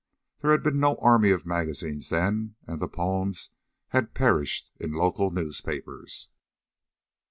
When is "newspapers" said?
5.29-6.29